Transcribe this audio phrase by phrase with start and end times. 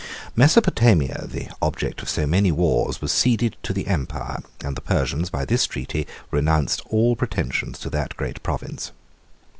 [0.31, 4.81] 78 Mesopotomia, the object of so many wars, was ceded to the empire; and the
[4.81, 8.93] Persians, by this treaty, renounced all pretensions to that great province.